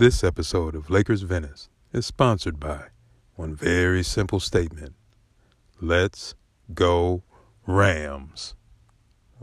This 0.00 0.24
episode 0.24 0.74
of 0.74 0.88
Lakers 0.88 1.20
Venice 1.20 1.68
is 1.92 2.06
sponsored 2.06 2.58
by 2.58 2.84
one 3.34 3.54
very 3.54 4.02
simple 4.02 4.40
statement 4.40 4.94
Let's 5.78 6.34
go 6.72 7.22
Rams. 7.66 8.54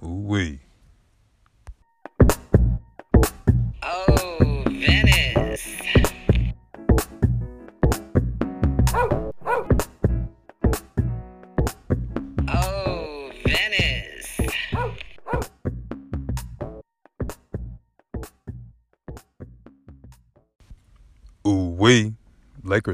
Ooh-wee. 0.04 0.62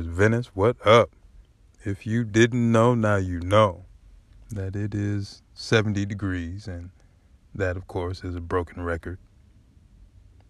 Venice, 0.02 0.48
what 0.56 0.76
up? 0.86 1.12
If 1.86 2.08
you 2.08 2.24
didn't 2.24 2.72
know, 2.72 2.96
now 2.96 3.18
you 3.18 3.40
know 3.40 3.86
that 4.50 4.76
it 4.76 4.96
is 4.96 5.44
70 5.54 6.06
degrees, 6.06 6.68
and 6.68 6.90
that, 7.54 7.78
of 7.78 7.88
course, 7.88 8.24
is 8.24 8.36
a 8.36 8.42
broken 8.42 8.84
record. 8.84 9.20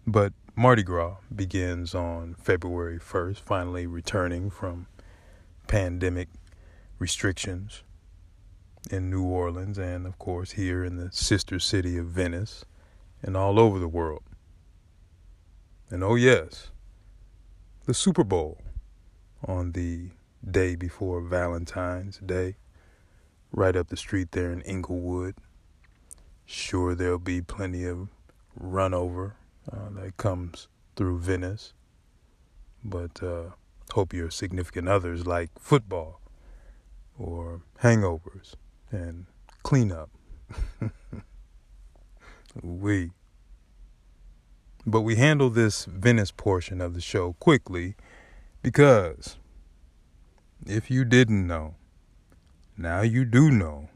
But 0.07 0.33
Mardi 0.55 0.83
Gras 0.83 1.17
begins 1.33 1.93
on 1.93 2.35
February 2.35 2.99
1st, 2.99 3.39
finally 3.41 3.85
returning 3.85 4.49
from 4.49 4.87
pandemic 5.67 6.29
restrictions 6.99 7.83
in 8.91 9.09
New 9.09 9.23
Orleans 9.23 9.77
and, 9.77 10.05
of 10.05 10.17
course, 10.19 10.51
here 10.51 10.83
in 10.83 10.97
the 10.97 11.11
sister 11.11 11.59
city 11.59 11.97
of 11.97 12.05
Venice 12.07 12.65
and 13.21 13.35
all 13.35 13.59
over 13.59 13.79
the 13.79 13.87
world. 13.87 14.23
And 15.89 16.03
oh, 16.03 16.15
yes, 16.15 16.71
the 17.85 17.93
Super 17.93 18.23
Bowl 18.23 18.59
on 19.47 19.71
the 19.73 20.09
day 20.49 20.75
before 20.75 21.21
Valentine's 21.21 22.17
Day, 22.17 22.55
right 23.51 23.75
up 23.75 23.89
the 23.89 23.97
street 23.97 24.31
there 24.31 24.51
in 24.51 24.61
Inglewood. 24.61 25.35
Sure, 26.45 26.95
there'll 26.95 27.19
be 27.19 27.41
plenty 27.41 27.85
of 27.85 28.09
run 28.55 28.93
over 28.93 29.35
uh, 29.71 29.89
that 29.91 30.17
comes 30.17 30.67
through 30.95 31.19
Venice, 31.19 31.73
but 32.83 33.23
uh, 33.23 33.51
hope 33.93 34.13
your 34.13 34.29
significant 34.29 34.87
others 34.87 35.25
like 35.25 35.49
football 35.59 36.19
or 37.17 37.61
hangovers 37.81 38.55
and 38.91 39.25
cleanup. 39.63 40.09
we. 42.61 43.11
But 44.85 45.01
we 45.01 45.15
handle 45.15 45.49
this 45.49 45.85
Venice 45.85 46.31
portion 46.31 46.81
of 46.81 46.93
the 46.93 46.99
show 46.99 47.33
quickly 47.39 47.95
because 48.61 49.37
if 50.65 50.89
you 50.89 51.05
didn't 51.05 51.45
know, 51.47 51.75
now 52.77 53.01
you 53.01 53.25
do 53.25 53.51
know 53.51 53.89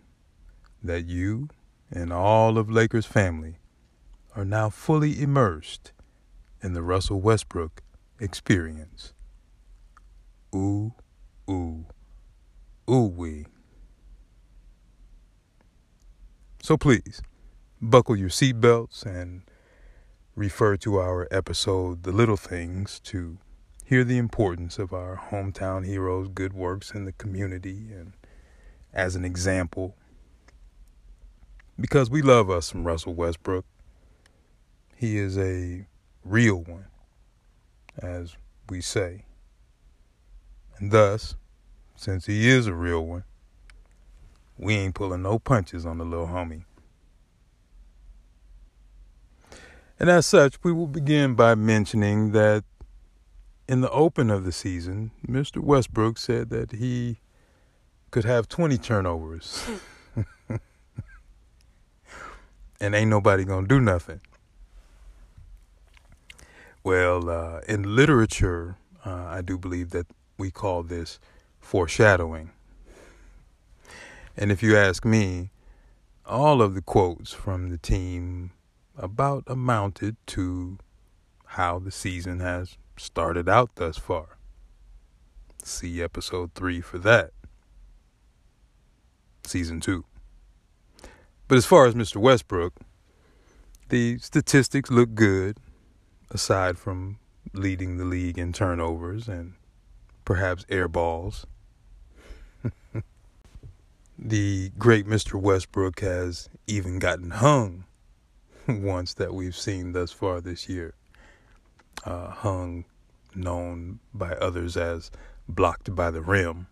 that 0.83 1.05
you 1.05 1.49
and 1.91 2.11
all 2.11 2.57
of 2.57 2.69
Lakers 2.69 3.05
family 3.05 3.57
are 4.35 4.45
now 4.45 4.69
fully 4.69 5.21
immersed 5.21 5.91
in 6.61 6.73
the 6.73 6.83
Russell 6.83 7.21
Westbrook 7.21 7.81
experience. 8.19 9.13
Ooh, 10.55 10.93
ooh, 11.49 11.85
ooh 12.89 13.13
wee. 13.15 13.45
So 16.61 16.77
please, 16.77 17.21
buckle 17.81 18.15
your 18.15 18.29
seatbelts 18.29 19.05
and 19.05 19.43
refer 20.35 20.77
to 20.77 20.97
our 20.97 21.27
episode, 21.31 22.03
The 22.03 22.11
Little 22.11 22.37
Things, 22.37 22.99
to 23.05 23.37
hear 23.87 24.03
the 24.03 24.17
importance 24.17 24.77
of 24.79 24.91
our 24.91 25.15
hometown 25.31 25.85
heroes' 25.85 26.27
good 26.27 26.51
works 26.51 26.91
in 26.91 27.05
the 27.05 27.13
community 27.13 27.87
and 27.89 28.11
as 28.93 29.15
an 29.15 29.23
example. 29.23 29.95
Because 31.79 32.09
we 32.09 32.21
love 32.21 32.49
us 32.49 32.67
some 32.67 32.83
Russell 32.83 33.13
Westbrook. 33.13 33.63
He 34.93 35.17
is 35.17 35.37
a 35.37 35.87
real 36.25 36.57
one, 36.63 36.87
as 37.97 38.35
we 38.69 38.81
say. 38.81 39.23
And 40.79 40.91
thus, 40.91 41.35
since 41.95 42.25
he 42.25 42.49
is 42.49 42.67
a 42.67 42.73
real 42.73 43.05
one, 43.05 43.23
we 44.57 44.75
ain't 44.75 44.95
pulling 44.95 45.21
no 45.21 45.39
punches 45.39 45.85
on 45.85 45.97
the 45.97 46.03
little 46.03 46.27
homie. 46.27 46.65
And 49.97 50.09
as 50.09 50.25
such, 50.25 50.61
we 50.61 50.73
will 50.73 50.87
begin 50.87 51.35
by 51.35 51.55
mentioning 51.55 52.33
that 52.33 52.65
in 53.67 53.81
the 53.81 53.91
open 53.91 54.29
of 54.29 54.45
the 54.45 54.51
season, 54.51 55.11
Mr. 55.27 55.61
Westbrook 55.61 56.17
said 56.17 56.49
that 56.49 56.71
he 56.71 57.19
could 58.11 58.23
have 58.23 58.47
20 58.47 58.77
turnovers. 58.77 59.67
and 62.79 62.95
ain't 62.95 63.09
nobody 63.09 63.43
gonna 63.43 63.67
do 63.67 63.79
nothing. 63.79 64.21
Well, 66.83 67.29
uh, 67.29 67.59
in 67.67 67.95
literature, 67.95 68.77
uh, 69.05 69.25
I 69.25 69.41
do 69.41 69.57
believe 69.57 69.89
that 69.89 70.07
we 70.37 70.51
call 70.51 70.83
this 70.83 71.19
foreshadowing. 71.59 72.51
And 74.37 74.51
if 74.51 74.63
you 74.63 74.77
ask 74.77 75.03
me, 75.03 75.49
all 76.25 76.61
of 76.61 76.75
the 76.75 76.81
quotes 76.81 77.33
from 77.33 77.69
the 77.69 77.77
team 77.77 78.51
about 78.95 79.43
amounted 79.47 80.15
to 80.27 80.77
how 81.45 81.79
the 81.79 81.91
season 81.91 82.39
has 82.39 82.77
started 82.97 83.47
out 83.47 83.75
thus 83.75 83.97
far. 83.97 84.37
See 85.63 86.01
episode 86.01 86.53
3 86.53 86.81
for 86.81 86.97
that. 86.99 87.31
Season 89.45 89.79
2. 89.79 90.03
But 91.47 91.57
as 91.57 91.65
far 91.65 91.85
as 91.85 91.95
Mr. 91.95 92.17
Westbrook, 92.17 92.73
the 93.89 94.17
statistics 94.17 94.91
look 94.91 95.15
good, 95.15 95.57
aside 96.29 96.77
from 96.77 97.19
leading 97.53 97.97
the 97.97 98.03
league 98.03 98.37
in 98.37 98.51
turnovers 98.51 99.29
and 99.29 99.53
perhaps 100.25 100.65
air 100.67 100.89
balls. 100.89 101.45
the 104.19 104.71
great 104.77 105.07
Mr. 105.07 105.39
Westbrook 105.39 106.01
has 106.01 106.49
even 106.67 106.99
gotten 106.99 107.31
hung 107.31 107.85
once 108.67 109.13
that 109.13 109.33
we've 109.33 109.55
seen 109.55 109.93
thus 109.93 110.11
far 110.11 110.41
this 110.41 110.67
year. 110.67 110.96
Uh, 112.07 112.29
hung, 112.29 112.85
known 113.35 113.99
by 114.13 114.31
others 114.35 114.77
as 114.77 115.11
blocked 115.49 115.93
by 115.93 116.09
the 116.09 116.21
rim. 116.21 116.67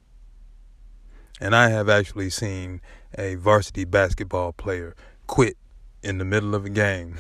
And 1.42 1.54
I 1.54 1.68
have 1.72 1.90
actually 1.90 2.30
seen 2.30 2.80
a 3.18 3.36
varsity 3.36 3.84
basketball 3.84 4.54
player 4.54 4.96
quit 5.28 5.58
in 6.02 6.20
the 6.20 6.24
middle 6.24 6.56
of 6.56 6.64
a 6.64 6.70
game 6.70 7.18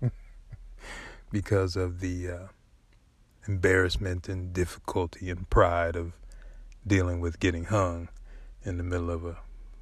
because 1.30 1.76
of 1.76 2.00
the 2.00 2.28
uh, 2.28 2.46
embarrassment 3.46 4.28
and 4.28 4.52
difficulty 4.52 5.30
and 5.30 5.48
pride 5.48 5.94
of 5.94 6.14
dealing 6.84 7.20
with 7.20 7.38
getting 7.38 7.66
hung 7.66 8.08
in 8.64 8.76
the 8.76 8.82
middle 8.82 9.08
of 9.08 9.24
a 9.24 9.36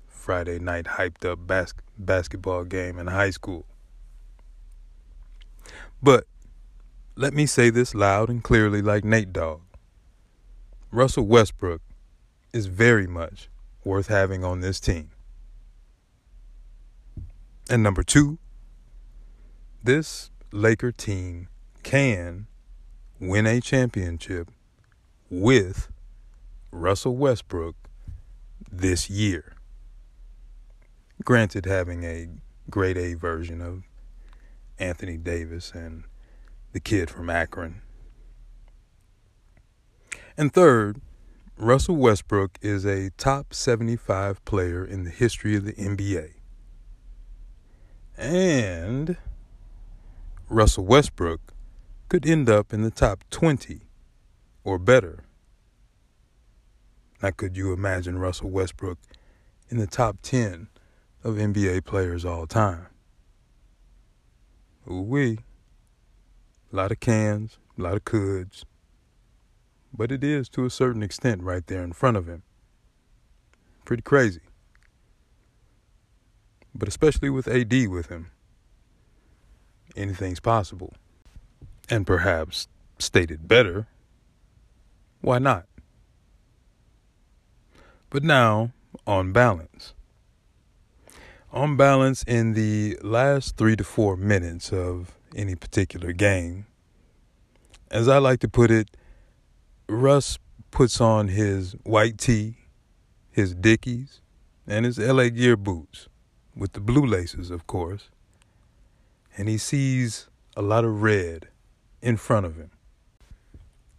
Friday 0.06 0.58
night 0.58 0.84
hyped 0.84 1.24
up 1.24 1.46
bas- 1.46 1.72
basketball 1.96 2.64
game 2.64 2.98
in 2.98 3.06
high 3.06 3.30
school. 3.30 3.64
But 6.02 6.26
let 7.16 7.34
me 7.34 7.46
say 7.46 7.70
this 7.70 7.94
loud 7.94 8.28
and 8.28 8.42
clearly, 8.42 8.82
like 8.82 9.04
Nate 9.04 9.32
Dogg. 9.32 9.60
Russell 10.90 11.26
Westbrook 11.26 11.82
is 12.52 12.66
very 12.66 13.06
much 13.06 13.48
worth 13.84 14.08
having 14.08 14.44
on 14.44 14.60
this 14.60 14.80
team. 14.80 15.10
And 17.68 17.82
number 17.82 18.02
two, 18.02 18.38
this 19.82 20.30
Laker 20.52 20.90
team 20.90 21.48
can 21.82 22.46
win 23.20 23.46
a 23.46 23.60
championship 23.60 24.50
with 25.30 25.88
Russell 26.72 27.16
Westbrook 27.16 27.76
this 28.70 29.08
year. 29.08 29.54
Granted, 31.24 31.66
having 31.66 32.02
a 32.04 32.28
grade 32.68 32.96
A 32.96 33.14
version 33.14 33.60
of 33.60 33.84
Anthony 34.78 35.16
Davis 35.16 35.72
and 35.72 36.04
the 36.72 36.80
kid 36.80 37.10
from 37.10 37.30
Akron. 37.30 37.82
And 40.36 40.52
third, 40.52 41.00
Russell 41.56 41.96
Westbrook 41.96 42.58
is 42.62 42.86
a 42.86 43.10
top 43.18 43.52
75 43.52 44.42
player 44.44 44.84
in 44.84 45.04
the 45.04 45.10
history 45.10 45.56
of 45.56 45.64
the 45.64 45.74
NBA. 45.74 46.30
And 48.16 49.16
Russell 50.48 50.84
Westbrook 50.84 51.52
could 52.08 52.26
end 52.26 52.48
up 52.48 52.72
in 52.72 52.82
the 52.82 52.90
top 52.90 53.24
20 53.30 53.82
or 54.64 54.78
better. 54.78 55.24
Now, 57.22 57.30
could 57.30 57.56
you 57.56 57.72
imagine 57.72 58.18
Russell 58.18 58.50
Westbrook 58.50 58.98
in 59.68 59.76
the 59.76 59.86
top 59.86 60.16
10 60.22 60.68
of 61.22 61.34
NBA 61.34 61.84
players 61.84 62.24
all 62.24 62.46
time? 62.46 62.86
Ooh 64.90 65.02
wee. 65.02 65.38
A 66.72 66.76
lot 66.76 66.92
of 66.92 67.00
cans, 67.00 67.58
a 67.78 67.82
lot 67.82 67.94
of 67.94 68.04
coulds, 68.04 68.64
but 69.92 70.12
it 70.12 70.22
is 70.22 70.48
to 70.50 70.64
a 70.64 70.70
certain 70.70 71.02
extent 71.02 71.42
right 71.42 71.66
there 71.66 71.82
in 71.82 71.92
front 71.92 72.16
of 72.16 72.28
him. 72.28 72.42
Pretty 73.84 74.02
crazy. 74.02 74.42
But 76.74 76.88
especially 76.88 77.30
with 77.30 77.48
AD 77.48 77.88
with 77.88 78.08
him, 78.08 78.30
anything's 79.96 80.40
possible. 80.40 80.94
And 81.88 82.06
perhaps 82.06 82.68
stated 82.98 83.48
better, 83.48 83.88
why 85.20 85.38
not? 85.38 85.66
But 88.10 88.22
now, 88.22 88.72
on 89.06 89.32
balance. 89.32 89.94
On 91.52 91.76
balance, 91.76 92.22
in 92.24 92.54
the 92.54 92.96
last 93.02 93.56
three 93.56 93.74
to 93.74 93.82
four 93.82 94.16
minutes 94.16 94.72
of 94.72 95.16
any 95.34 95.54
particular 95.54 96.12
game, 96.12 96.66
as 97.90 98.08
I 98.08 98.18
like 98.18 98.40
to 98.40 98.48
put 98.48 98.70
it, 98.70 98.96
Russ 99.88 100.38
puts 100.70 101.00
on 101.00 101.28
his 101.28 101.72
white 101.82 102.18
tee, 102.18 102.56
his 103.30 103.54
Dickies, 103.54 104.20
and 104.66 104.84
his 104.84 104.98
LA 104.98 105.28
Gear 105.28 105.56
boots, 105.56 106.08
with 106.54 106.72
the 106.72 106.80
blue 106.80 107.04
laces, 107.04 107.50
of 107.50 107.66
course, 107.66 108.10
and 109.36 109.48
he 109.48 109.58
sees 109.58 110.28
a 110.56 110.62
lot 110.62 110.84
of 110.84 111.02
red 111.02 111.48
in 112.00 112.16
front 112.16 112.46
of 112.46 112.56
him. 112.56 112.70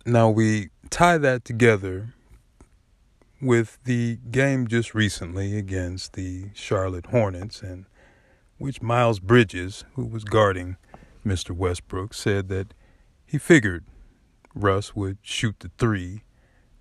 Now 0.06 0.30
we 0.30 0.70
tie 0.90 1.18
that 1.18 1.46
together 1.46 2.14
with 3.42 3.80
the 3.84 4.18
game 4.30 4.68
just 4.68 4.94
recently 4.94 5.58
against 5.58 6.14
the 6.14 6.50
Charlotte 6.54 7.08
Hornets, 7.08 7.62
and 7.62 7.86
which 8.58 8.82
Miles 8.82 9.20
Bridges, 9.20 9.84
who 9.96 10.06
was 10.06 10.24
guarding 10.24 10.78
Mr. 11.26 11.52
Westbrook, 11.52 12.14
said 12.14 12.50
that 12.50 12.74
he 13.26 13.38
figured 13.38 13.86
Russ 14.54 14.96
would 14.96 15.18
shoot 15.22 15.56
the 15.60 15.72
three 15.78 16.24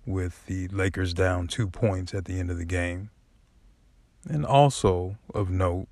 with 0.05 0.45
the 0.47 0.67
Lakers 0.69 1.13
down 1.13 1.47
two 1.47 1.67
points 1.67 2.13
at 2.13 2.25
the 2.25 2.39
end 2.39 2.49
of 2.51 2.57
the 2.57 2.65
game. 2.65 3.09
And 4.27 4.45
also 4.45 5.17
of 5.33 5.49
note, 5.49 5.87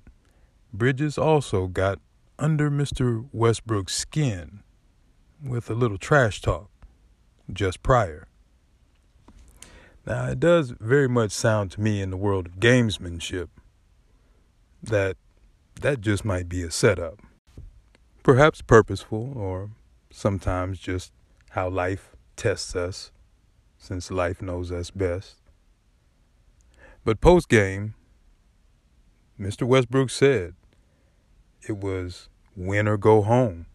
Bridges 0.72 1.18
also 1.18 1.66
got 1.66 1.98
under 2.38 2.70
Mr. 2.70 3.26
Westbrook's 3.32 3.94
skin 3.94 4.62
with 5.42 5.68
a 5.70 5.74
little 5.74 5.98
trash 5.98 6.40
talk 6.40 6.70
just 7.52 7.82
prior. 7.82 8.28
Now, 10.06 10.26
it 10.26 10.40
does 10.40 10.74
very 10.80 11.08
much 11.08 11.32
sound 11.32 11.72
to 11.72 11.80
me 11.80 12.00
in 12.00 12.10
the 12.10 12.16
world 12.16 12.46
of 12.46 12.60
gamesmanship 12.60 13.48
that 14.82 15.16
that 15.80 16.00
just 16.00 16.24
might 16.24 16.48
be 16.48 16.62
a 16.62 16.70
setup. 16.70 17.20
Perhaps 18.30 18.62
purposeful, 18.62 19.32
or 19.36 19.70
sometimes 20.08 20.78
just 20.78 21.12
how 21.48 21.68
life 21.68 22.14
tests 22.36 22.76
us, 22.76 23.10
since 23.76 24.08
life 24.08 24.40
knows 24.40 24.70
us 24.70 24.92
best. 24.92 25.38
But 27.04 27.20
post 27.20 27.48
game, 27.48 27.94
Mr. 29.36 29.64
Westbrook 29.66 30.10
said 30.10 30.54
it 31.68 31.78
was 31.78 32.28
win 32.54 32.86
or 32.86 32.96
go 32.96 33.22
home 33.22 33.66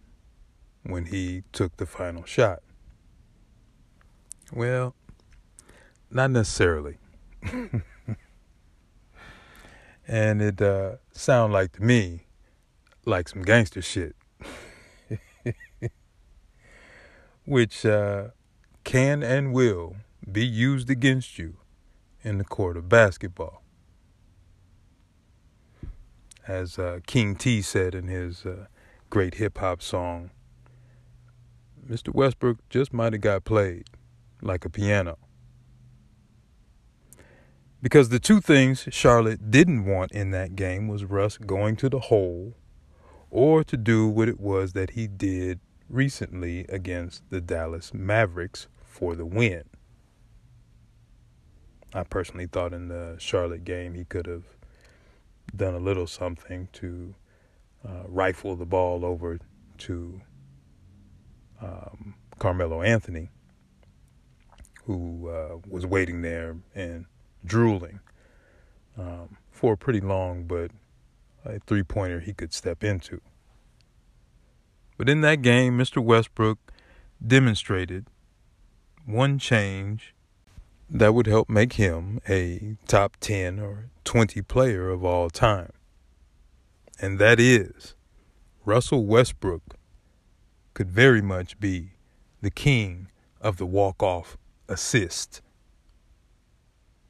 when 0.83 1.07
he 1.07 1.43
took 1.51 1.75
the 1.75 1.85
final 1.85 2.23
shot. 2.23 2.63
Well, 4.53 4.95
not 6.09 6.31
necessarily. 6.31 6.97
and 10.07 10.41
it 10.41 10.61
uh, 10.61 10.91
sounded 11.11 11.53
like 11.53 11.73
to 11.73 11.83
me 11.83 12.27
like 13.05 13.27
some 13.27 13.41
gangster 13.41 13.81
shit, 13.81 14.15
which 17.45 17.85
uh, 17.85 18.29
can 18.83 19.23
and 19.23 19.53
will 19.53 19.95
be 20.29 20.45
used 20.45 20.89
against 20.89 21.37
you 21.37 21.57
in 22.23 22.37
the 22.39 22.43
court 22.43 22.75
of 22.75 22.89
basketball. 22.89 23.61
As 26.47 26.77
uh, 26.77 26.99
King 27.07 27.35
T 27.35 27.61
said 27.61 27.95
in 27.95 28.07
his 28.07 28.45
uh, 28.45 28.65
great 29.09 29.35
hip 29.35 29.57
hop 29.59 29.81
song, 29.81 30.31
Mr. 31.87 32.13
Westbrook 32.13 32.57
just 32.69 32.93
might 32.93 33.13
have 33.13 33.21
got 33.21 33.45
played 33.45 33.85
like 34.41 34.65
a 34.65 34.69
piano. 34.69 35.17
Because 37.81 38.09
the 38.09 38.19
two 38.19 38.41
things 38.41 38.87
Charlotte 38.89 39.51
didn't 39.51 39.85
want 39.85 40.11
in 40.11 40.31
that 40.31 40.55
game 40.55 40.87
was 40.87 41.05
Russ 41.05 41.37
going 41.37 41.75
to 41.77 41.89
the 41.89 41.99
hole 41.99 42.55
or 43.29 43.63
to 43.63 43.77
do 43.77 44.07
what 44.07 44.27
it 44.27 44.39
was 44.39 44.73
that 44.73 44.91
he 44.91 45.05
did 45.07 45.59
recently 45.89 46.65
against 46.69 47.29
the 47.29 47.41
Dallas 47.41 47.93
Mavericks 47.93 48.67
for 48.83 49.15
the 49.15 49.25
win. 49.25 49.63
I 51.93 52.03
personally 52.03 52.47
thought 52.47 52.73
in 52.73 52.87
the 52.87 53.15
Charlotte 53.19 53.63
game 53.63 53.93
he 53.93 54.03
could 54.05 54.25
have 54.25 54.43
done 55.55 55.75
a 55.75 55.79
little 55.79 56.07
something 56.07 56.67
to 56.73 57.15
uh, 57.87 58.03
rifle 58.07 58.55
the 58.55 58.65
ball 58.65 59.05
over 59.05 59.39
to 59.77 60.21
um, 61.61 62.15
Carmelo 62.39 62.81
Anthony, 62.81 63.29
who 64.83 65.29
uh, 65.29 65.57
was 65.67 65.85
waiting 65.85 66.21
there 66.21 66.57
and 66.73 67.05
drooling 67.45 67.99
um, 68.97 69.37
for 69.51 69.73
a 69.73 69.77
pretty 69.77 70.01
long 70.01 70.43
but 70.43 70.71
a 71.45 71.59
three 71.59 71.83
pointer 71.83 72.19
he 72.19 72.33
could 72.33 72.53
step 72.53 72.83
into. 72.83 73.21
But 74.97 75.09
in 75.09 75.21
that 75.21 75.41
game, 75.41 75.77
Mr. 75.77 76.03
Westbrook 76.03 76.59
demonstrated 77.25 78.07
one 79.05 79.39
change 79.39 80.13
that 80.89 81.13
would 81.13 81.27
help 81.27 81.49
make 81.49 81.73
him 81.73 82.19
a 82.29 82.77
top 82.87 83.17
10 83.19 83.59
or 83.59 83.89
20 84.03 84.41
player 84.43 84.89
of 84.89 85.03
all 85.03 85.29
time. 85.29 85.71
And 86.99 87.19
that 87.19 87.39
is 87.39 87.95
Russell 88.63 89.05
Westbrook 89.05 89.75
could 90.73 90.89
very 90.89 91.21
much 91.21 91.59
be 91.59 91.91
the 92.41 92.51
king 92.51 93.07
of 93.41 93.57
the 93.57 93.65
walk 93.65 94.01
off 94.01 94.37
assist 94.67 95.41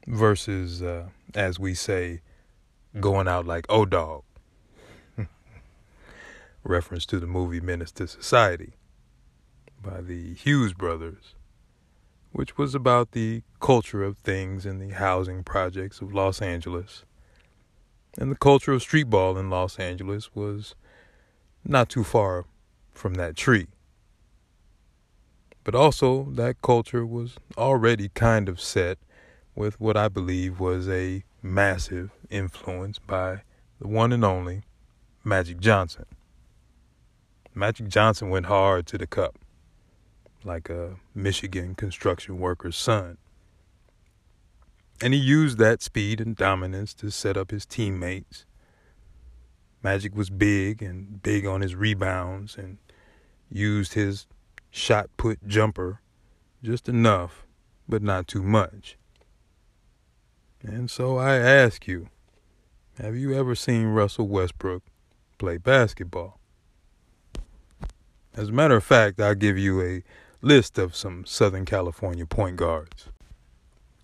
versus, 0.06 0.82
uh, 0.82 1.08
as 1.34 1.58
we 1.58 1.74
say, 1.74 2.20
going 3.00 3.28
out 3.28 3.46
like 3.46 3.66
O 3.68 3.84
Dog. 3.84 4.22
Reference 6.68 7.06
to 7.06 7.20
the 7.20 7.28
movie 7.28 7.60
Menace 7.60 7.92
II 8.00 8.08
Society 8.08 8.72
by 9.80 10.00
the 10.00 10.34
Hughes 10.34 10.72
brothers, 10.72 11.36
which 12.32 12.58
was 12.58 12.74
about 12.74 13.12
the 13.12 13.44
culture 13.60 14.02
of 14.02 14.18
things 14.18 14.66
in 14.66 14.80
the 14.80 14.88
housing 14.88 15.44
projects 15.44 16.00
of 16.00 16.12
Los 16.12 16.42
Angeles. 16.42 17.04
And 18.18 18.32
the 18.32 18.36
culture 18.36 18.72
of 18.72 18.82
street 18.82 19.08
ball 19.08 19.38
in 19.38 19.48
Los 19.48 19.78
Angeles 19.78 20.34
was 20.34 20.74
not 21.64 21.88
too 21.88 22.02
far 22.02 22.46
from 22.92 23.14
that 23.14 23.36
tree. 23.36 23.68
But 25.62 25.76
also, 25.76 26.24
that 26.32 26.62
culture 26.62 27.06
was 27.06 27.36
already 27.56 28.08
kind 28.08 28.48
of 28.48 28.60
set 28.60 28.98
with 29.54 29.78
what 29.80 29.96
I 29.96 30.08
believe 30.08 30.58
was 30.58 30.88
a 30.88 31.22
massive 31.42 32.10
influence 32.28 32.98
by 32.98 33.42
the 33.80 33.86
one 33.86 34.12
and 34.12 34.24
only 34.24 34.62
Magic 35.22 35.60
Johnson. 35.60 36.06
Magic 37.56 37.88
Johnson 37.88 38.28
went 38.28 38.46
hard 38.46 38.86
to 38.88 38.98
the 38.98 39.06
cup, 39.06 39.38
like 40.44 40.68
a 40.68 40.96
Michigan 41.14 41.74
construction 41.74 42.38
worker's 42.38 42.76
son. 42.76 43.16
And 45.00 45.14
he 45.14 45.20
used 45.20 45.56
that 45.56 45.80
speed 45.80 46.20
and 46.20 46.36
dominance 46.36 46.92
to 46.94 47.10
set 47.10 47.34
up 47.38 47.50
his 47.50 47.64
teammates. 47.64 48.44
Magic 49.82 50.14
was 50.14 50.28
big 50.28 50.82
and 50.82 51.22
big 51.22 51.46
on 51.46 51.62
his 51.62 51.74
rebounds 51.74 52.56
and 52.58 52.76
used 53.50 53.94
his 53.94 54.26
shot 54.70 55.08
put 55.16 55.48
jumper 55.48 56.02
just 56.62 56.90
enough, 56.90 57.46
but 57.88 58.02
not 58.02 58.28
too 58.28 58.42
much. 58.42 58.98
And 60.60 60.90
so 60.90 61.16
I 61.16 61.36
ask 61.36 61.86
you, 61.86 62.10
have 62.98 63.16
you 63.16 63.32
ever 63.32 63.54
seen 63.54 63.86
Russell 63.86 64.28
Westbrook 64.28 64.82
play 65.38 65.56
basketball? 65.56 66.38
As 68.36 68.50
a 68.50 68.52
matter 68.52 68.76
of 68.76 68.84
fact, 68.84 69.18
I'll 69.18 69.34
give 69.34 69.56
you 69.56 69.80
a 69.80 70.02
list 70.42 70.76
of 70.76 70.94
some 70.94 71.24
Southern 71.24 71.64
California 71.64 72.26
point 72.26 72.56
guards 72.56 73.08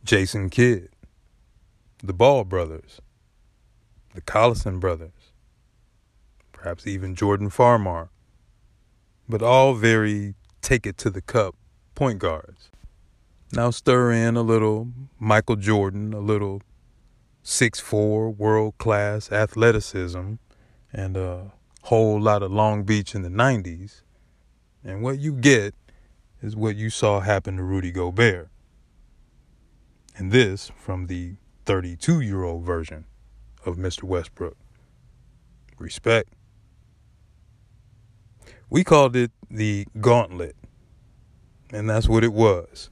Jason 0.04 0.48
Kidd, 0.48 0.88
the 2.02 2.14
Ball 2.14 2.44
brothers, 2.44 3.02
the 4.14 4.22
Collison 4.22 4.80
brothers, 4.80 5.34
perhaps 6.50 6.86
even 6.86 7.14
Jordan 7.14 7.50
Farmar, 7.50 8.08
but 9.28 9.42
all 9.42 9.74
very 9.74 10.34
take 10.62 10.86
it 10.86 10.96
to 10.96 11.10
the 11.10 11.20
cup 11.20 11.54
point 11.94 12.18
guards. 12.18 12.70
Now 13.52 13.68
stir 13.68 14.12
in 14.12 14.38
a 14.38 14.42
little 14.42 14.88
Michael 15.18 15.56
Jordan, 15.56 16.14
a 16.14 16.20
little 16.20 16.62
six-four 17.42 18.30
world 18.30 18.78
class 18.78 19.30
athleticism, 19.30 20.36
and 20.90 21.16
a 21.18 21.52
whole 21.82 22.18
lot 22.18 22.42
of 22.42 22.50
Long 22.50 22.84
Beach 22.84 23.14
in 23.14 23.20
the 23.20 23.28
90s. 23.28 24.00
And 24.84 25.02
what 25.02 25.18
you 25.18 25.32
get 25.32 25.74
is 26.42 26.56
what 26.56 26.76
you 26.76 26.90
saw 26.90 27.20
happen 27.20 27.56
to 27.56 27.62
Rudy 27.62 27.92
Gobert. 27.92 28.48
And 30.16 30.32
this 30.32 30.70
from 30.76 31.06
the 31.06 31.36
32 31.64 32.20
year 32.20 32.42
old 32.42 32.64
version 32.64 33.04
of 33.64 33.76
Mr. 33.76 34.04
Westbrook. 34.04 34.56
Respect. 35.78 36.28
We 38.68 38.84
called 38.84 39.16
it 39.16 39.30
the 39.50 39.86
gauntlet, 40.00 40.56
and 41.72 41.90
that's 41.90 42.08
what 42.08 42.24
it 42.24 42.32
was. 42.32 42.88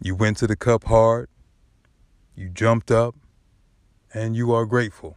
You 0.00 0.14
went 0.14 0.36
to 0.38 0.46
the 0.46 0.56
cup 0.56 0.84
hard, 0.84 1.28
you 2.36 2.48
jumped 2.48 2.90
up, 2.90 3.16
and 4.14 4.36
you 4.36 4.52
are 4.52 4.64
grateful 4.64 5.16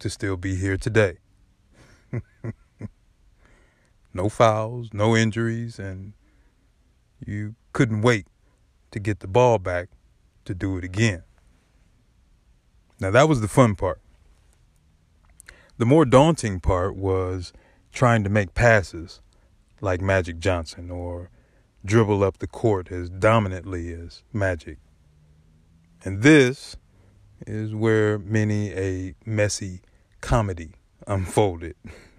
to 0.00 0.10
still 0.10 0.36
be 0.36 0.56
here 0.56 0.76
today. 0.76 1.19
No 4.12 4.28
fouls, 4.28 4.90
no 4.92 5.16
injuries, 5.16 5.78
and 5.78 6.12
you 7.24 7.54
couldn't 7.72 8.02
wait 8.02 8.26
to 8.90 8.98
get 8.98 9.20
the 9.20 9.28
ball 9.28 9.58
back 9.58 9.88
to 10.44 10.54
do 10.54 10.76
it 10.76 10.84
again. 10.84 11.22
Now, 12.98 13.10
that 13.10 13.28
was 13.28 13.40
the 13.40 13.48
fun 13.48 13.76
part. 13.76 14.00
The 15.78 15.86
more 15.86 16.04
daunting 16.04 16.60
part 16.60 16.96
was 16.96 17.52
trying 17.92 18.24
to 18.24 18.30
make 18.30 18.54
passes 18.54 19.20
like 19.80 20.00
Magic 20.00 20.38
Johnson 20.38 20.90
or 20.90 21.30
dribble 21.84 22.22
up 22.22 22.38
the 22.38 22.46
court 22.46 22.92
as 22.92 23.08
dominantly 23.08 23.92
as 23.92 24.22
Magic. 24.32 24.78
And 26.04 26.22
this 26.22 26.76
is 27.46 27.74
where 27.74 28.18
many 28.18 28.72
a 28.72 29.14
messy 29.24 29.80
comedy 30.20 30.72
unfolded. 31.06 31.76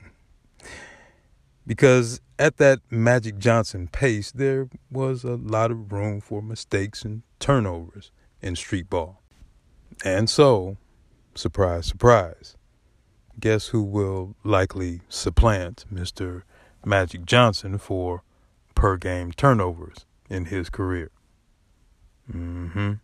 because 1.72 2.20
at 2.38 2.58
that 2.58 2.80
Magic 2.90 3.38
Johnson 3.38 3.88
pace, 3.88 4.30
there 4.30 4.68
was 4.92 5.24
a 5.24 5.38
lot 5.38 5.72
of 5.72 5.90
room 5.90 6.20
for 6.20 6.42
mistakes 6.42 7.06
and 7.06 7.22
turnovers 7.40 8.12
in 8.42 8.58
street 8.58 8.90
ball. 8.90 9.22
And 10.04 10.30
so, 10.30 10.76
surprise, 11.34 11.86
surprise, 11.86 12.58
guess 13.40 13.68
who 13.68 13.84
will 13.84 14.36
likely 14.44 15.00
supplant 15.08 15.86
Mr. 15.90 16.42
Magic 16.84 17.24
Johnson 17.24 17.78
for 17.78 18.22
per 18.76 18.98
game 18.98 19.32
turnovers 19.32 20.06
in 20.30 20.48
his 20.48 20.70
career? 20.70 21.10
Mm-hmm. 22.30 22.96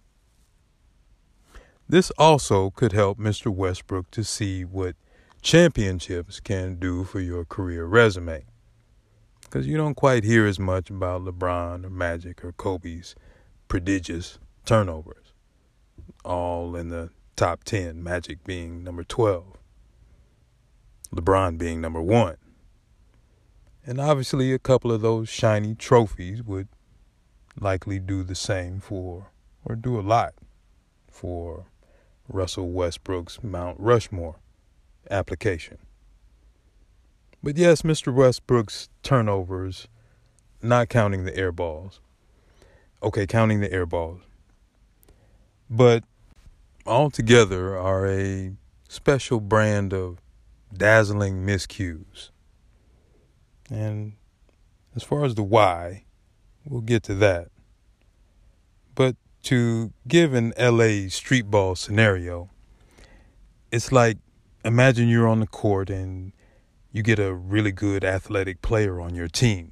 This 1.88 2.12
also 2.18 2.70
could 2.72 2.92
help 2.92 3.18
Mr. 3.18 3.48
Westbrook 3.48 4.12
to 4.12 4.26
see 4.26 4.66
what 4.66 4.98
championships 5.42 6.42
can 6.42 6.76
do 6.76 7.06
for 7.06 7.22
your 7.22 7.46
career 7.46 7.86
resume. 7.86 8.44
Because 9.50 9.66
you 9.66 9.77
don't 9.77 9.96
quite 9.96 10.25
hear 10.25 10.46
as 10.46 10.60
much 10.60 10.89
about 10.89 11.24
LeBron 11.24 11.86
or 11.86 11.89
Magic 11.89 12.44
or 12.44 12.51
Kobe's 12.51 13.16
prodigious 13.70 14.39
turnovers, 14.66 15.32
all 16.25 16.75
in 16.75 16.89
the 16.89 17.12
top 17.38 17.63
10, 17.63 18.04
Magic 18.04 18.44
being 18.44 18.84
number 18.84 19.06
12, 19.06 19.58
LeBron 21.16 21.58
being 21.58 21.80
number 21.80 22.01
1. 22.01 22.36
And 23.86 24.01
obviously, 24.01 24.51
a 24.51 24.60
couple 24.60 24.92
of 24.92 25.00
those 25.00 25.30
shiny 25.30 25.74
trophies 25.74 26.44
would 26.44 26.68
likely 27.58 28.00
do 28.00 28.24
the 28.24 28.36
same 28.36 28.82
for, 28.82 29.32
or 29.63 29.75
do 29.75 29.98
a 29.98 30.01
lot 30.01 30.34
for 31.10 31.68
Russell 32.27 32.70
Westbrook's 32.70 33.42
Mount 33.42 33.80
Rushmore 33.80 34.36
application. 35.10 35.77
But 37.44 37.58
yes, 37.58 37.84
Mr. 37.84 38.13
Westbrook's 38.13 38.89
turnovers, 39.03 39.88
not 40.62 40.89
counting 40.89 41.24
the 41.24 41.36
air 41.36 41.51
balls. 41.51 42.00
Okay, 43.01 43.27
counting 43.27 43.60
the 43.60 43.72
air 43.72 43.86
balls. 43.86 44.22
But 45.70 46.03
altogether 46.86 47.77
are 47.77 48.08
a 48.08 48.53
special 48.88 49.39
brand 49.39 49.94
of 49.94 50.20
dazzling 50.75 51.46
miscues. 51.46 52.29
And 53.70 54.13
as 54.96 55.03
far 55.03 55.25
as 55.25 55.36
the 55.36 55.44
why, 55.44 56.06
we'll 56.65 56.82
get 56.82 57.03
to 57.03 57.15
that. 57.15 57.50
But 58.96 59.15
to 59.44 59.94
give 60.08 60.34
an 60.34 60.53
LA 60.60 61.10
street 61.10 61.51
ball 61.51 61.75
scenario, 61.75 62.50
it's 63.72 63.91
like 63.91 64.17
imagine 64.65 65.08
you're 65.08 65.27
on 65.27 65.39
the 65.39 65.48
court 65.48 65.89
and 65.89 66.34
you 66.91 67.03
get 67.03 67.20
a 67.20 67.34
really 67.34 67.72
good 67.72 68.03
athletic 68.03 68.62
player 68.62 69.00
on 69.00 69.15
your 69.15 69.27
team, 69.27 69.72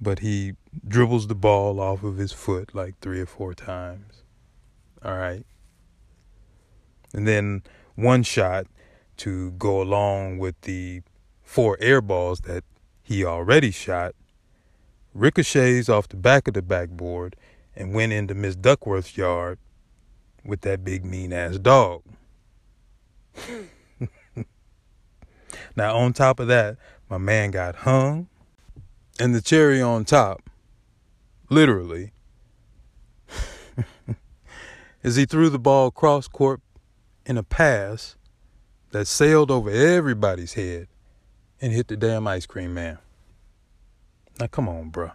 but 0.00 0.20
he 0.20 0.54
dribbles 0.86 1.26
the 1.26 1.34
ball 1.34 1.80
off 1.80 2.02
of 2.02 2.16
his 2.16 2.32
foot 2.32 2.74
like 2.74 2.98
three 3.00 3.20
or 3.20 3.26
four 3.26 3.54
times. 3.54 4.22
All 5.04 5.16
right. 5.16 5.44
And 7.12 7.26
then 7.26 7.62
one 7.94 8.22
shot 8.22 8.66
to 9.18 9.52
go 9.52 9.80
along 9.80 10.38
with 10.38 10.60
the 10.62 11.02
four 11.42 11.76
air 11.80 12.00
balls 12.00 12.40
that 12.40 12.64
he 13.02 13.24
already 13.24 13.70
shot 13.70 14.14
ricochets 15.14 15.88
off 15.88 16.08
the 16.08 16.16
back 16.16 16.46
of 16.46 16.54
the 16.54 16.62
backboard 16.62 17.36
and 17.74 17.94
went 17.94 18.12
into 18.12 18.34
Miss 18.34 18.54
Duckworth's 18.56 19.16
yard 19.16 19.58
with 20.44 20.60
that 20.62 20.84
big 20.84 21.04
mean 21.04 21.32
ass 21.32 21.58
dog. 21.58 22.02
now, 25.76 25.96
on 25.96 26.12
top 26.12 26.40
of 26.40 26.48
that, 26.48 26.76
my 27.08 27.18
man 27.18 27.50
got 27.50 27.76
hung, 27.76 28.28
and 29.20 29.34
the 29.34 29.40
cherry 29.40 29.80
on 29.80 30.04
top, 30.04 30.48
literally, 31.50 32.12
is 35.02 35.16
he 35.16 35.26
threw 35.26 35.48
the 35.48 35.58
ball 35.58 35.90
cross 35.90 36.26
court 36.28 36.60
in 37.24 37.38
a 37.38 37.42
pass 37.42 38.16
that 38.90 39.06
sailed 39.06 39.50
over 39.50 39.70
everybody's 39.70 40.54
head 40.54 40.88
and 41.60 41.72
hit 41.72 41.88
the 41.88 41.96
damn 41.96 42.26
ice 42.26 42.46
cream 42.46 42.74
man. 42.74 42.98
Now, 44.38 44.46
come 44.46 44.68
on, 44.68 44.90
bruh 44.90 45.12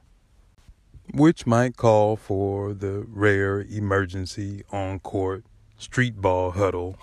which 1.14 1.46
might 1.46 1.76
call 1.76 2.16
for 2.16 2.74
the 2.74 3.06
rare 3.10 3.62
emergency 3.62 4.64
on 4.72 5.00
court 5.00 5.44
street 5.78 6.22
ball 6.22 6.52
huddle 6.52 6.98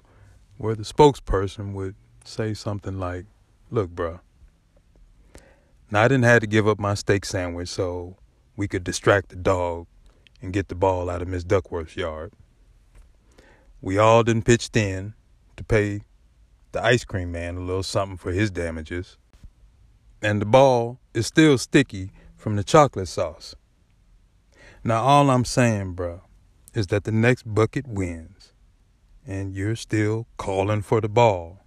where 0.56 0.74
the 0.74 0.82
spokesperson 0.82 1.72
would 1.72 1.94
say 2.24 2.54
something 2.54 2.98
like, 2.98 3.26
Look, 3.70 3.90
bruh, 3.90 4.20
now 5.90 6.02
I 6.02 6.08
didn't 6.08 6.24
have 6.24 6.40
to 6.40 6.46
give 6.46 6.66
up 6.66 6.78
my 6.78 6.94
steak 6.94 7.24
sandwich 7.24 7.68
so 7.68 8.16
we 8.56 8.66
could 8.66 8.82
distract 8.82 9.28
the 9.28 9.36
dog 9.36 9.86
and 10.40 10.52
get 10.52 10.68
the 10.68 10.74
ball 10.74 11.10
out 11.10 11.22
of 11.22 11.28
Miss 11.28 11.44
Duckworth's 11.44 11.96
yard. 11.96 12.32
We 13.80 13.98
all 13.98 14.22
didn't 14.22 14.44
pitched 14.44 14.76
in 14.76 15.14
to 15.56 15.64
pay 15.64 16.00
the 16.72 16.82
ice 16.82 17.04
cream 17.04 17.32
man 17.32 17.56
a 17.56 17.60
little 17.60 17.82
something 17.82 18.16
for 18.16 18.32
his 18.32 18.50
damages. 18.50 19.16
And 20.22 20.40
the 20.40 20.46
ball 20.46 20.98
is 21.14 21.26
still 21.26 21.58
sticky 21.58 22.12
from 22.36 22.56
the 22.56 22.64
chocolate 22.64 23.08
sauce. 23.08 23.54
Now, 24.82 25.02
all 25.02 25.30
I'm 25.30 25.44
saying, 25.44 25.92
bro, 25.92 26.22
is 26.74 26.88
that 26.88 27.04
the 27.04 27.12
next 27.12 27.42
bucket 27.42 27.86
wins, 27.86 28.52
and 29.26 29.54
you're 29.54 29.76
still 29.76 30.26
calling 30.36 30.82
for 30.82 31.00
the 31.00 31.08
ball. 31.08 31.64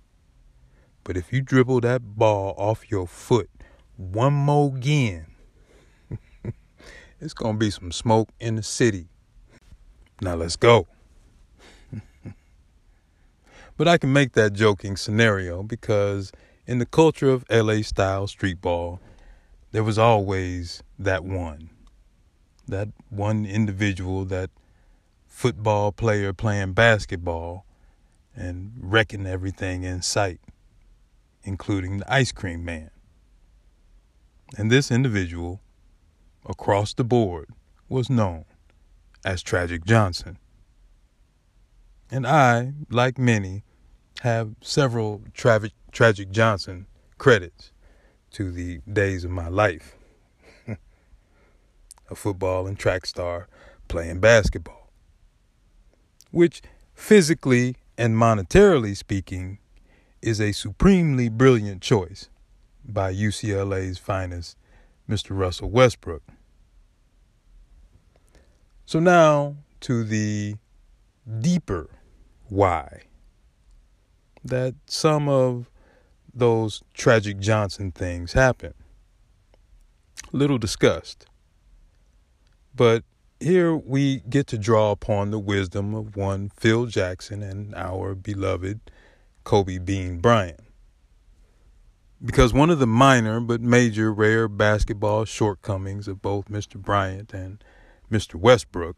But 1.03 1.17
if 1.17 1.33
you 1.33 1.41
dribble 1.41 1.81
that 1.81 2.15
ball 2.15 2.53
off 2.57 2.89
your 2.91 3.07
foot 3.07 3.49
one 3.97 4.33
more 4.33 4.75
again, 4.75 5.27
it's 7.19 7.33
going 7.33 7.55
to 7.55 7.59
be 7.59 7.69
some 7.69 7.91
smoke 7.91 8.29
in 8.39 8.55
the 8.55 8.63
city. 8.63 9.07
Now, 10.21 10.35
let's 10.35 10.55
go. 10.55 10.87
but 13.77 13.87
I 13.87 13.97
can 13.97 14.13
make 14.13 14.33
that 14.33 14.53
joking 14.53 14.97
scenario 14.97 15.63
because 15.63 16.31
in 16.67 16.77
the 16.77 16.85
culture 16.85 17.29
of 17.29 17.45
LA 17.49 17.81
style 17.81 18.27
street 18.27 18.61
ball, 18.61 18.99
there 19.71 19.83
was 19.83 19.97
always 19.97 20.83
that 20.99 21.23
one 21.23 21.69
that 22.71 22.89
one 23.09 23.45
individual, 23.45 24.25
that 24.25 24.49
football 25.27 25.91
player 25.91 26.33
playing 26.33 26.73
basketball 26.73 27.65
and 28.35 28.71
wrecking 28.79 29.27
everything 29.27 29.83
in 29.83 30.01
sight, 30.01 30.39
including 31.43 31.97
the 31.97 32.13
ice 32.13 32.31
cream 32.31 32.63
man. 32.63 32.91
And 34.57 34.69
this 34.69 34.91
individual, 34.91 35.61
across 36.45 36.93
the 36.93 37.03
board, 37.03 37.49
was 37.87 38.09
known 38.09 38.45
as 39.23 39.41
Tragic 39.41 39.85
Johnson. 39.85 40.37
And 42.09 42.27
I, 42.27 42.73
like 42.89 43.17
many, 43.17 43.63
have 44.21 44.55
several 44.61 45.23
Tragic, 45.33 45.71
Tragic 45.91 46.31
Johnson 46.31 46.87
credits 47.17 47.71
to 48.31 48.51
the 48.51 48.79
days 48.91 49.23
of 49.23 49.31
my 49.31 49.47
life 49.47 49.95
a 50.67 52.15
football 52.15 52.67
and 52.67 52.77
track 52.77 53.05
star 53.05 53.47
playing 53.87 54.19
basketball, 54.19 54.91
which 56.31 56.61
physically 56.93 57.75
and 57.97 58.15
monetarily 58.15 58.95
speaking 58.95 59.59
is 60.21 60.39
a 60.39 60.51
supremely 60.51 61.29
brilliant 61.29 61.81
choice 61.81 62.29
by 62.85 63.13
UCLA's 63.13 63.97
finest, 63.97 64.57
Mr. 65.09 65.37
Russell 65.37 65.69
Westbrook. 65.69 66.23
So 68.85 68.99
now 68.99 69.55
to 69.81 70.03
the 70.03 70.55
deeper 71.39 71.89
why 72.49 73.03
that 74.43 74.75
some 74.85 75.29
of 75.29 75.69
those 76.33 76.81
tragic 76.93 77.39
Johnson 77.39 77.91
things 77.91 78.33
happen. 78.33 78.73
Little 80.31 80.57
discussed. 80.57 81.25
But 82.75 83.03
here 83.39 83.75
we 83.75 84.21
get 84.29 84.47
to 84.47 84.57
draw 84.57 84.91
upon 84.91 85.31
the 85.31 85.39
wisdom 85.39 85.93
of 85.93 86.15
one 86.15 86.49
Phil 86.49 86.85
Jackson 86.85 87.43
and 87.43 87.75
our 87.75 88.15
beloved 88.15 88.79
Kobe 89.43 89.77
Bean 89.77 90.19
Bryant. 90.19 90.59
Because 92.23 92.53
one 92.53 92.69
of 92.69 92.79
the 92.79 92.87
minor 92.87 93.39
but 93.39 93.61
major 93.61 94.13
rare 94.13 94.47
basketball 94.47 95.25
shortcomings 95.25 96.07
of 96.07 96.21
both 96.21 96.45
Mr. 96.45 96.75
Bryant 96.75 97.33
and 97.33 97.63
Mr. 98.11 98.35
Westbrook, 98.35 98.97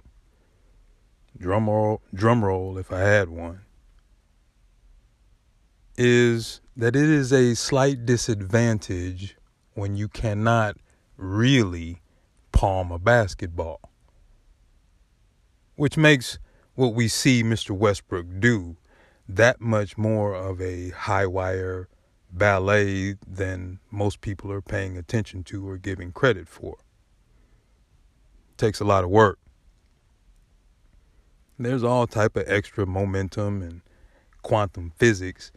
drum 1.38 1.69
roll, 1.69 2.01
drum 2.13 2.43
roll 2.43 2.77
if 2.77 2.91
I 2.91 3.00
had 3.00 3.29
one, 3.29 3.62
is 5.97 6.59
that 6.75 6.95
it 6.95 7.09
is 7.09 7.31
a 7.31 7.55
slight 7.55 8.05
disadvantage 8.05 9.38
when 9.73 9.95
you 9.95 10.07
cannot 10.07 10.77
really 11.15 12.01
palm 12.51 12.91
a 12.91 13.00
basketball. 13.00 13.79
Which 15.75 15.97
makes 15.97 16.39
what 16.75 16.93
we 16.93 17.07
see 17.07 17.43
Mr. 17.43 17.71
Westbrook 17.71 18.25
do 18.39 18.75
that 19.29 19.61
much 19.61 19.97
more 19.97 20.35
of 20.35 20.61
a 20.61 20.89
high 20.91 21.25
wire 21.25 21.89
ballet 22.31 23.15
than 23.27 23.79
most 23.91 24.21
people 24.21 24.51
are 24.51 24.61
paying 24.61 24.97
attention 24.97 25.43
to 25.45 25.67
or 25.67 25.77
giving 25.77 26.11
credit 26.11 26.47
for. 26.47 26.77
takes 28.57 28.79
a 28.81 28.85
lot 28.85 29.03
of 29.05 29.11
work. 29.11 29.39
There's 31.59 31.83
all 31.83 32.07
type 32.07 32.35
of 32.37 32.45
extra 32.47 32.85
momentum 32.85 33.61
and 33.61 33.81
quantum 34.43 34.93
physics 34.97 35.51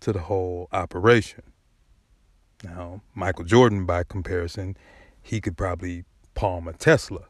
to 0.00 0.12
the 0.12 0.20
whole 0.20 0.68
operation. 0.72 1.42
Now, 2.64 3.02
Michael 3.14 3.44
Jordan, 3.46 3.86
by 3.86 4.04
comparison, 4.04 4.76
he 5.22 5.40
could 5.40 5.56
probably 5.56 6.04
palm 6.34 6.68
a 6.68 6.74
Tesla. 6.74 7.29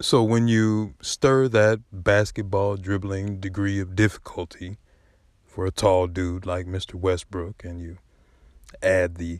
So 0.00 0.24
when 0.24 0.48
you 0.48 0.94
stir 1.00 1.46
that 1.48 1.80
basketball 1.92 2.76
dribbling 2.76 3.38
degree 3.38 3.78
of 3.78 3.94
difficulty 3.94 4.78
for 5.44 5.66
a 5.66 5.70
tall 5.70 6.08
dude 6.08 6.46
like 6.46 6.66
Mr. 6.66 6.94
Westbrook, 6.94 7.64
and 7.64 7.80
you 7.80 7.98
add 8.82 9.16
the 9.16 9.38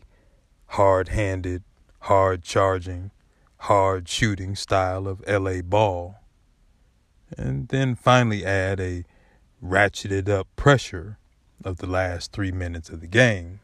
hard 0.67 1.09
handed, 1.09 1.63
hard 2.01 2.41
charging, 2.41 3.11
hard 3.57 4.07
shooting 4.07 4.55
style 4.55 5.07
of 5.07 5.21
LA 5.27 5.61
ball, 5.61 6.15
and 7.37 7.67
then 7.67 7.93
finally 7.93 8.45
add 8.45 8.79
a 8.79 9.03
ratcheted 9.61 10.29
up 10.29 10.47
pressure 10.55 11.17
of 11.65 11.77
the 11.77 11.87
last 11.87 12.31
three 12.31 12.51
minutes 12.51 12.89
of 12.89 13.01
the 13.01 13.07
game, 13.07 13.59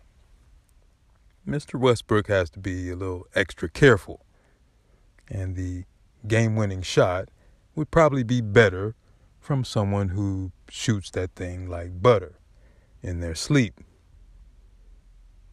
Mr. 1.48 1.80
Westbrook 1.80 2.28
has 2.28 2.50
to 2.50 2.60
be 2.60 2.90
a 2.90 2.96
little 2.96 3.26
extra 3.34 3.70
careful. 3.70 4.26
And 5.30 5.56
the 5.56 5.86
game 6.28 6.56
winning 6.56 6.82
shot 6.82 7.30
would 7.75 7.92
probably 7.92 8.24
be 8.24 8.42
better 8.42 8.96
from 9.40 9.63
someone 9.63 10.10
who 10.10 10.51
shoots 10.70 11.10
that 11.12 11.36
thing 11.36 11.68
like 11.68 12.01
butter 12.01 12.40
in 13.01 13.20
their 13.20 13.36
sleep. 13.36 13.82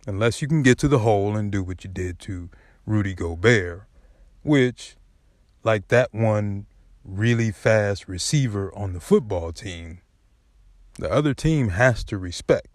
Unless 0.07 0.41
you 0.41 0.49
can 0.49 0.63
get 0.63 0.79
to 0.79 0.89
the 0.89 1.01
hole 1.01 1.37
and 1.37 1.51
do 1.51 1.63
what 1.63 1.85
you 1.85 1.91
did 1.91 2.19
to 2.21 2.51
Rudy 2.87 3.15
Gobert, 3.15 3.83
which, 4.43 4.97
like 5.63 5.89
that 5.89 6.13
one 6.13 6.67
really 7.05 7.51
fast 7.51 8.09
receiver 8.09 8.73
on 8.75 8.93
the 8.93 9.01
football 9.01 9.53
team, 9.53 10.01
the 10.99 11.11
other 11.11 11.35
team 11.35 11.71
has 11.71 12.05
to 12.05 12.19
respect. 12.19 12.69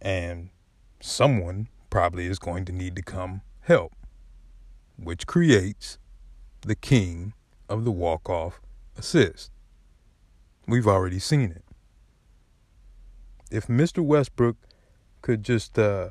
And 0.00 0.50
someone 1.00 1.68
probably 1.90 2.26
is 2.26 2.38
going 2.38 2.64
to 2.66 2.72
need 2.72 2.94
to 2.96 3.02
come 3.02 3.42
help, 3.60 3.92
which 5.02 5.26
creates 5.26 5.98
the 6.62 6.74
king 6.74 7.32
of 7.68 7.84
the 7.84 7.90
walk 7.90 8.28
off 8.28 8.60
assist. 8.96 9.50
We've 10.66 10.86
already 10.86 11.18
seen 11.18 11.50
it. 11.50 11.64
If 13.50 13.66
Mr. 13.68 14.04
Westbrook 14.04 14.56
could 15.22 15.42
just 15.42 15.78
uh, 15.78 16.10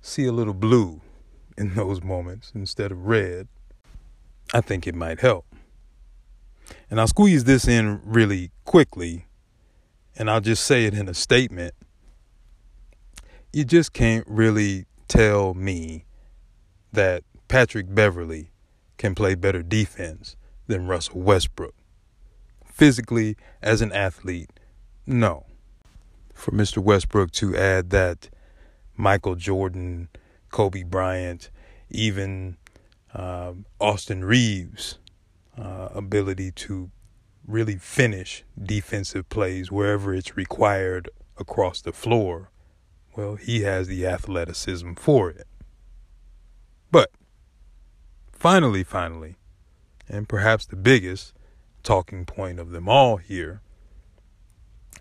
see 0.00 0.24
a 0.26 0.32
little 0.32 0.54
blue 0.54 1.00
in 1.58 1.74
those 1.74 2.02
moments 2.02 2.52
instead 2.54 2.92
of 2.92 3.06
red, 3.06 3.48
I 4.54 4.60
think 4.60 4.86
it 4.86 4.94
might 4.94 5.20
help. 5.20 5.46
And 6.90 7.00
I'll 7.00 7.08
squeeze 7.08 7.44
this 7.44 7.66
in 7.66 8.00
really 8.04 8.52
quickly 8.64 9.26
and 10.16 10.30
I'll 10.30 10.40
just 10.40 10.64
say 10.64 10.84
it 10.84 10.94
in 10.94 11.08
a 11.08 11.14
statement. 11.14 11.74
You 13.52 13.64
just 13.64 13.92
can't 13.92 14.26
really 14.28 14.86
tell 15.08 15.54
me 15.54 16.04
that 16.92 17.24
Patrick 17.50 17.92
Beverley 17.92 18.52
can 18.96 19.16
play 19.16 19.34
better 19.34 19.60
defense 19.60 20.36
than 20.68 20.86
Russell 20.86 21.20
Westbrook. 21.20 21.74
Physically, 22.64 23.36
as 23.60 23.82
an 23.82 23.90
athlete, 23.90 24.50
no. 25.04 25.46
For 26.32 26.52
Mr. 26.52 26.78
Westbrook 26.78 27.32
to 27.32 27.56
add 27.56 27.90
that 27.90 28.28
Michael 28.96 29.34
Jordan, 29.34 30.10
Kobe 30.52 30.84
Bryant, 30.84 31.50
even 31.90 32.56
uh, 33.12 33.54
Austin 33.80 34.24
Reaves' 34.24 35.00
uh, 35.58 35.88
ability 35.92 36.52
to 36.52 36.92
really 37.48 37.78
finish 37.78 38.44
defensive 38.62 39.28
plays 39.28 39.72
wherever 39.72 40.14
it's 40.14 40.36
required 40.36 41.10
across 41.36 41.82
the 41.82 41.92
floor, 41.92 42.52
well, 43.16 43.34
he 43.34 43.62
has 43.62 43.88
the 43.88 44.06
athleticism 44.06 44.92
for 44.94 45.30
it. 45.30 45.48
But 46.92 47.10
finally, 48.40 48.82
finally, 48.82 49.36
and 50.08 50.26
perhaps 50.26 50.64
the 50.64 50.74
biggest 50.74 51.34
talking 51.82 52.24
point 52.24 52.58
of 52.58 52.70
them 52.70 52.88
all 52.88 53.18
here 53.18 53.60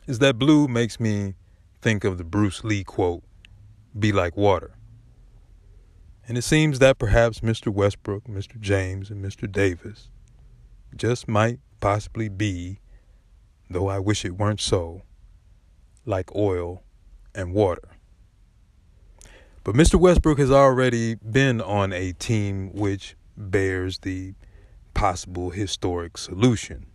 is 0.05 0.19
that 0.19 0.37
blue 0.37 0.67
makes 0.67 0.99
me 0.99 1.35
think 1.81 2.03
of 2.03 2.17
the 2.17 2.23
Bruce 2.25 2.65
Lee 2.65 2.83
quote, 2.83 3.23
be 3.97 4.11
like 4.11 4.35
water. 4.35 4.75
And 6.27 6.37
it 6.37 6.41
seems 6.41 6.79
that 6.79 6.99
perhaps 6.99 7.39
Mr. 7.39 7.73
Westbrook, 7.73 8.25
Mr. 8.25 8.59
James, 8.59 9.09
and 9.09 9.23
Mr. 9.23 9.49
Davis 9.49 10.09
just 10.95 11.27
might 11.29 11.59
possibly 11.79 12.27
be, 12.27 12.81
though 13.69 13.87
I 13.87 13.99
wish 13.99 14.25
it 14.25 14.37
weren't 14.37 14.59
so, 14.59 15.03
like 16.05 16.35
oil 16.35 16.83
and 17.33 17.53
water. 17.53 17.87
But 19.63 19.75
Mr. 19.75 19.97
Westbrook 19.97 20.39
has 20.39 20.51
already 20.51 21.15
been 21.15 21.61
on 21.61 21.93
a 21.93 22.11
team 22.11 22.73
which 22.73 23.15
bears 23.39 23.99
the 23.99 24.33
possible 24.93 25.51
historic 25.51 26.17
solution. 26.17 26.85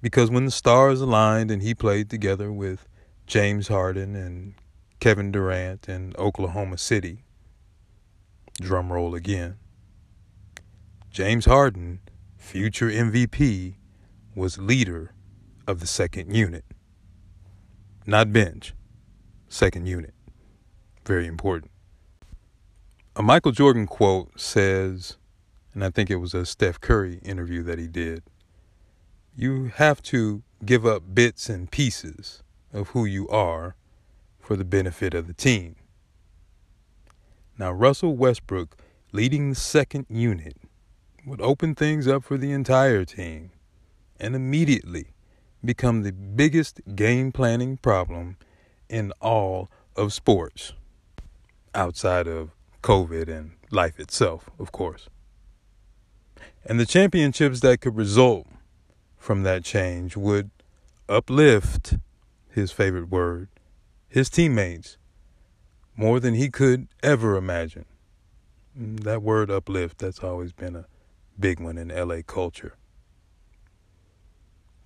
Because 0.00 0.30
when 0.30 0.44
the 0.44 0.50
stars 0.50 1.00
aligned 1.00 1.50
and 1.50 1.62
he 1.62 1.74
played 1.74 2.10
together 2.10 2.52
with 2.52 2.88
James 3.26 3.68
Harden 3.68 4.14
and 4.14 4.54
Kevin 5.00 5.32
Durant 5.32 5.88
in 5.88 6.14
Oklahoma 6.18 6.78
City, 6.78 7.24
drum 8.60 8.92
roll 8.92 9.14
again, 9.14 9.56
James 11.10 11.46
Harden 11.46 12.00
future 12.36 12.88
MVP, 12.88 13.74
was 14.34 14.56
leader 14.56 15.12
of 15.66 15.80
the 15.80 15.86
second 15.86 16.34
unit. 16.34 16.64
Not 18.06 18.32
bench, 18.32 18.72
second 19.48 19.86
unit. 19.86 20.14
Very 21.04 21.26
important. 21.26 21.70
A 23.18 23.22
Michael 23.22 23.50
Jordan 23.50 23.88
quote 23.88 24.38
says, 24.38 25.16
and 25.74 25.84
I 25.84 25.90
think 25.90 26.08
it 26.08 26.16
was 26.16 26.34
a 26.34 26.46
Steph 26.46 26.80
Curry 26.80 27.18
interview 27.24 27.64
that 27.64 27.76
he 27.76 27.88
did 27.88 28.22
you 29.34 29.72
have 29.76 30.02
to 30.02 30.42
give 30.64 30.84
up 30.86 31.14
bits 31.14 31.48
and 31.48 31.70
pieces 31.70 32.42
of 32.72 32.88
who 32.88 33.04
you 33.04 33.28
are 33.28 33.76
for 34.40 34.56
the 34.56 34.64
benefit 34.64 35.14
of 35.14 35.28
the 35.28 35.32
team. 35.32 35.76
Now, 37.56 37.70
Russell 37.70 38.16
Westbrook 38.16 38.76
leading 39.12 39.50
the 39.50 39.54
second 39.56 40.06
unit 40.08 40.56
would 41.24 41.40
open 41.40 41.76
things 41.76 42.08
up 42.08 42.24
for 42.24 42.36
the 42.36 42.50
entire 42.50 43.04
team 43.04 43.50
and 44.18 44.34
immediately 44.34 45.14
become 45.64 46.02
the 46.02 46.12
biggest 46.12 46.80
game 46.96 47.30
planning 47.30 47.76
problem 47.76 48.36
in 48.88 49.12
all 49.20 49.70
of 49.94 50.12
sports, 50.12 50.72
outside 51.74 52.26
of 52.26 52.50
COVID 52.82 53.28
and 53.28 53.52
life 53.70 53.98
itself, 53.98 54.50
of 54.58 54.72
course. 54.72 55.08
And 56.64 56.78
the 56.78 56.86
championships 56.86 57.60
that 57.60 57.80
could 57.80 57.96
result 57.96 58.46
from 59.16 59.42
that 59.42 59.64
change 59.64 60.16
would 60.16 60.50
uplift 61.08 61.94
his 62.50 62.72
favorite 62.72 63.08
word, 63.08 63.48
his 64.08 64.28
teammates, 64.28 64.96
more 65.96 66.20
than 66.20 66.34
he 66.34 66.48
could 66.48 66.88
ever 67.02 67.36
imagine. 67.36 67.84
Mm, 68.78 69.00
that 69.00 69.22
word 69.22 69.50
uplift, 69.50 69.98
that's 69.98 70.20
always 70.20 70.52
been 70.52 70.76
a 70.76 70.86
big 71.38 71.60
one 71.60 71.78
in 71.78 71.88
LA 71.88 72.22
culture. 72.26 72.74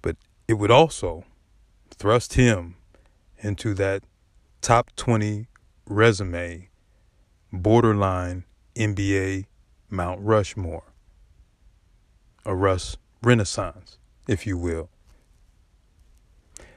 But 0.00 0.16
it 0.48 0.54
would 0.54 0.70
also 0.70 1.24
thrust 1.90 2.34
him 2.34 2.76
into 3.38 3.74
that 3.74 4.02
top 4.60 4.90
20 4.96 5.46
resume, 5.86 6.68
borderline 7.52 8.44
NBA 8.74 9.46
Mount 9.90 10.20
Rushmore, 10.22 10.84
a 12.44 12.54
Russ 12.54 12.96
Renaissance, 13.22 13.98
if 14.26 14.46
you 14.46 14.56
will. 14.56 14.88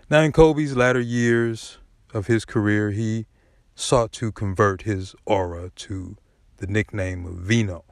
Now, 0.10 0.22
in 0.22 0.32
Kobe's 0.32 0.76
latter 0.76 1.00
years 1.00 1.80
of 2.14 2.28
his 2.28 2.46
career, 2.46 2.92
he 2.92 3.26
sought 3.74 4.12
to 4.14 4.32
convert 4.32 4.84
his 4.84 5.16
aura 5.26 5.72
to 5.76 6.18
the 6.58 6.68
nickname 6.68 7.26
of 7.26 7.36
Vino. 7.36 7.84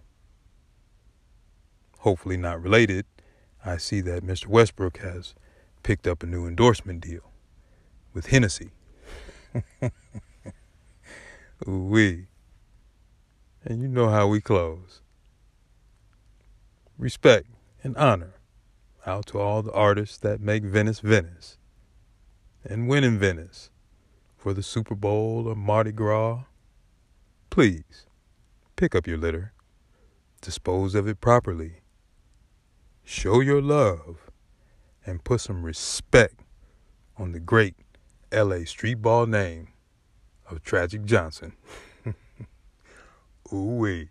Hopefully, 1.99 2.37
not 2.37 2.61
related, 2.61 3.05
I 3.65 3.77
see 3.77 4.01
that 4.01 4.25
Mr. 4.25 4.47
Westbrook 4.47 4.97
has 4.97 5.33
picked 5.83 6.05
up 6.05 6.21
a 6.21 6.25
new 6.25 6.45
endorsement 6.45 7.01
deal 7.01 7.31
with 8.13 8.27
Hennessy. 8.27 8.71
we. 11.65 12.27
And 13.65 13.81
you 13.81 13.87
know 13.87 14.09
how 14.09 14.27
we 14.27 14.41
close. 14.41 15.01
Respect 16.97 17.47
and 17.83 17.95
honor 17.97 18.33
out 19.05 19.25
to 19.27 19.39
all 19.39 19.61
the 19.61 19.71
artists 19.71 20.17
that 20.17 20.41
make 20.41 20.63
Venice 20.63 20.99
Venice 20.99 21.57
and 22.63 22.87
win 22.87 23.03
in 23.03 23.19
Venice 23.19 23.69
for 24.37 24.53
the 24.53 24.63
Super 24.63 24.95
Bowl 24.95 25.47
or 25.47 25.55
Mardi 25.55 25.91
Gras. 25.91 26.43
Please 27.49 28.05
pick 28.75 28.95
up 28.95 29.07
your 29.07 29.17
litter, 29.17 29.53
dispose 30.41 30.95
of 30.95 31.07
it 31.07 31.21
properly, 31.21 31.81
show 33.03 33.39
your 33.39 33.61
love, 33.61 34.29
and 35.05 35.23
put 35.23 35.41
some 35.41 35.63
respect 35.63 36.41
on 37.17 37.31
the 37.31 37.39
great 37.39 37.75
LA 38.33 38.65
street 38.65 39.01
ball 39.01 39.25
name 39.25 39.69
of 40.49 40.63
Tragic 40.63 41.05
Johnson. 41.05 41.53
ugu 43.53 43.79
weyn 43.81 44.07